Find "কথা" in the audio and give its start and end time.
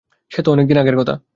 0.97-1.13